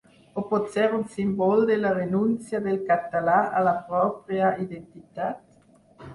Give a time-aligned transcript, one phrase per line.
[0.41, 5.47] O potser un símbol de la renúncia del català a la pròpia identitat?